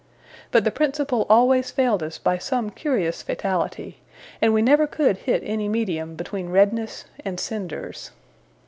[0.49, 3.97] But the principle always failed us by some curious fatality,
[4.41, 8.09] and we never could hit any medium between redness and cinders.